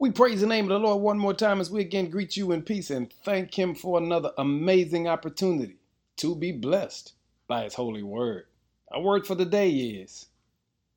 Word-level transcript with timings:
We 0.00 0.12
praise 0.12 0.40
the 0.40 0.46
name 0.46 0.66
of 0.66 0.68
the 0.68 0.78
Lord 0.78 1.02
one 1.02 1.18
more 1.18 1.34
time 1.34 1.60
as 1.60 1.72
we 1.72 1.80
again 1.80 2.08
greet 2.08 2.36
you 2.36 2.52
in 2.52 2.62
peace 2.62 2.90
and 2.90 3.12
thank 3.24 3.58
Him 3.58 3.74
for 3.74 3.98
another 3.98 4.30
amazing 4.38 5.08
opportunity 5.08 5.74
to 6.18 6.36
be 6.36 6.52
blessed 6.52 7.14
by 7.48 7.64
His 7.64 7.74
holy 7.74 8.04
word. 8.04 8.44
Our 8.92 9.00
word 9.00 9.26
for 9.26 9.34
the 9.34 9.44
day 9.44 9.70
is 9.70 10.26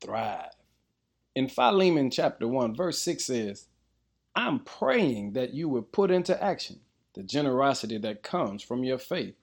thrive. 0.00 0.52
In 1.34 1.48
Philemon 1.48 2.12
chapter 2.12 2.46
1, 2.46 2.76
verse 2.76 3.00
6 3.00 3.24
says, 3.24 3.66
I'm 4.36 4.60
praying 4.60 5.32
that 5.32 5.52
you 5.52 5.68
will 5.68 5.82
put 5.82 6.12
into 6.12 6.40
action 6.40 6.78
the 7.14 7.24
generosity 7.24 7.98
that 7.98 8.22
comes 8.22 8.62
from 8.62 8.84
your 8.84 8.98
faith 8.98 9.34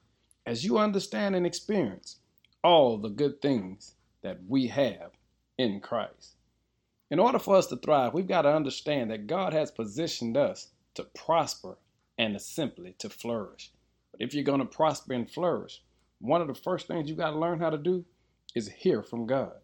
as 0.46 0.64
you 0.64 0.78
understand 0.78 1.36
and 1.36 1.46
experience 1.46 2.16
all 2.64 2.96
the 2.96 3.10
good 3.10 3.42
things 3.42 3.94
that 4.22 4.38
we 4.48 4.68
have 4.68 5.10
in 5.58 5.80
Christ. 5.80 6.36
In 7.10 7.18
order 7.18 7.40
for 7.40 7.56
us 7.56 7.66
to 7.66 7.76
thrive, 7.76 8.14
we've 8.14 8.28
got 8.28 8.42
to 8.42 8.54
understand 8.54 9.10
that 9.10 9.26
God 9.26 9.52
has 9.52 9.72
positioned 9.72 10.36
us 10.36 10.68
to 10.94 11.02
prosper 11.02 11.76
and 12.16 12.40
simply 12.40 12.94
to 12.98 13.08
flourish. 13.08 13.72
But 14.12 14.20
if 14.20 14.32
you're 14.32 14.44
going 14.44 14.60
to 14.60 14.64
prosper 14.64 15.14
and 15.14 15.28
flourish, 15.28 15.82
one 16.20 16.40
of 16.40 16.46
the 16.46 16.54
first 16.54 16.86
things 16.86 17.08
you've 17.08 17.18
got 17.18 17.30
to 17.30 17.38
learn 17.38 17.58
how 17.58 17.70
to 17.70 17.78
do 17.78 18.04
is 18.54 18.68
hear 18.68 19.02
from 19.02 19.26
God. 19.26 19.54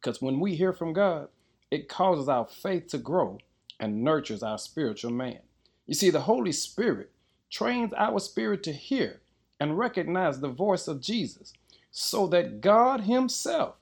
Because 0.00 0.22
when 0.22 0.38
we 0.38 0.54
hear 0.54 0.72
from 0.72 0.92
God, 0.92 1.28
it 1.70 1.88
causes 1.88 2.28
our 2.28 2.46
faith 2.46 2.88
to 2.88 2.98
grow 2.98 3.38
and 3.80 4.04
nurtures 4.04 4.42
our 4.42 4.58
spiritual 4.58 5.10
man. 5.10 5.40
You 5.86 5.94
see, 5.94 6.10
the 6.10 6.20
Holy 6.20 6.52
Spirit 6.52 7.10
trains 7.50 7.92
our 7.94 8.20
spirit 8.20 8.62
to 8.64 8.72
hear 8.72 9.22
and 9.58 9.78
recognize 9.78 10.40
the 10.40 10.48
voice 10.48 10.86
of 10.86 11.00
Jesus 11.00 11.52
so 11.90 12.26
that 12.28 12.60
God 12.60 13.02
Himself 13.02 13.76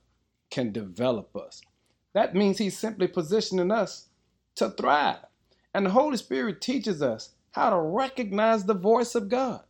can 0.50 0.72
develop 0.72 1.36
us. 1.36 1.62
That 2.12 2.34
means 2.34 2.58
He's 2.58 2.78
simply 2.78 3.06
positioning 3.06 3.70
us 3.70 4.08
to 4.56 4.70
thrive. 4.70 5.24
And 5.74 5.86
the 5.86 5.90
Holy 5.90 6.16
Spirit 6.16 6.60
teaches 6.60 7.02
us 7.02 7.30
how 7.52 7.70
to 7.70 7.80
recognize 7.80 8.64
the 8.64 8.74
voice 8.74 9.14
of 9.14 9.28
God. 9.28 9.62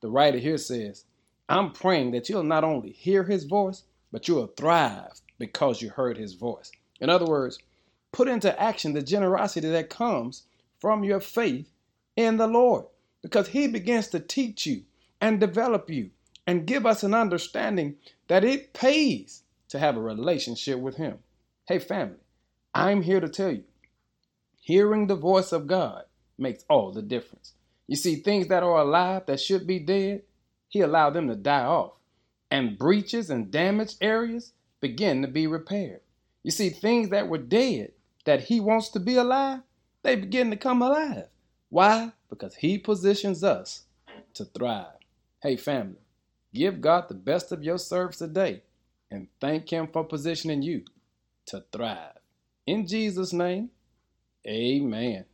The 0.00 0.08
writer 0.08 0.38
here 0.38 0.58
says, 0.58 1.04
I'm 1.48 1.72
praying 1.72 2.12
that 2.12 2.28
you'll 2.28 2.42
not 2.42 2.64
only 2.64 2.92
hear 2.92 3.24
His 3.24 3.44
voice, 3.44 3.84
but 4.12 4.28
you'll 4.28 4.46
thrive 4.48 5.20
because 5.38 5.82
you 5.82 5.90
heard 5.90 6.16
His 6.16 6.34
voice. 6.34 6.70
In 7.00 7.10
other 7.10 7.26
words, 7.26 7.58
put 8.12 8.28
into 8.28 8.60
action 8.60 8.92
the 8.92 9.02
generosity 9.02 9.68
that 9.68 9.90
comes 9.90 10.44
from 10.78 11.04
your 11.04 11.20
faith 11.20 11.68
in 12.16 12.36
the 12.36 12.46
Lord 12.46 12.86
because 13.22 13.48
He 13.48 13.66
begins 13.66 14.08
to 14.08 14.20
teach 14.20 14.66
you 14.66 14.82
and 15.20 15.40
develop 15.40 15.90
you 15.90 16.10
and 16.46 16.66
give 16.66 16.86
us 16.86 17.02
an 17.02 17.14
understanding 17.14 17.96
that 18.28 18.44
it 18.44 18.72
pays 18.72 19.42
to 19.68 19.78
have 19.78 19.96
a 19.96 20.00
relationship 20.00 20.78
with 20.78 20.96
Him. 20.96 21.18
Hey, 21.68 21.80
family, 21.80 22.16
I'm 22.74 23.02
here 23.02 23.20
to 23.20 23.28
tell 23.28 23.50
you 23.50 23.64
hearing 24.58 25.06
the 25.06 25.14
voice 25.14 25.52
of 25.52 25.66
God 25.66 26.04
makes 26.38 26.64
all 26.70 26.92
the 26.92 27.02
difference. 27.02 27.52
You 27.86 27.94
see, 27.94 28.16
things 28.16 28.48
that 28.48 28.62
are 28.62 28.78
alive 28.78 29.26
that 29.26 29.38
should 29.38 29.66
be 29.66 29.78
dead, 29.78 30.22
He 30.70 30.80
allowed 30.80 31.10
them 31.10 31.28
to 31.28 31.36
die 31.36 31.66
off, 31.66 31.92
and 32.50 32.78
breaches 32.78 33.28
and 33.28 33.50
damaged 33.50 33.98
areas 34.00 34.54
begin 34.80 35.20
to 35.20 35.28
be 35.28 35.46
repaired. 35.46 36.00
You 36.42 36.52
see, 36.52 36.70
things 36.70 37.10
that 37.10 37.28
were 37.28 37.36
dead 37.36 37.92
that 38.24 38.44
He 38.44 38.60
wants 38.60 38.88
to 38.92 38.98
be 38.98 39.16
alive, 39.16 39.60
they 40.02 40.16
begin 40.16 40.48
to 40.48 40.56
come 40.56 40.80
alive. 40.80 41.28
Why? 41.68 42.12
Because 42.30 42.54
He 42.54 42.78
positions 42.78 43.44
us 43.44 43.82
to 44.32 44.46
thrive. 44.46 44.96
Hey, 45.42 45.56
family, 45.56 46.00
give 46.54 46.80
God 46.80 47.08
the 47.08 47.14
best 47.14 47.52
of 47.52 47.62
your 47.62 47.76
service 47.76 48.16
today 48.16 48.62
and 49.10 49.28
thank 49.38 49.70
Him 49.70 49.86
for 49.92 50.02
positioning 50.02 50.62
you 50.62 50.84
to 51.48 51.64
thrive. 51.72 52.18
In 52.66 52.86
Jesus' 52.86 53.32
name, 53.32 53.70
amen. 54.46 55.26